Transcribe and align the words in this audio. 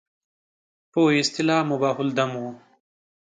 په 0.91 0.99
اصطلاح 1.21 1.61
مباح 1.71 1.97
الدم 2.05 2.31
وو. 2.41 2.47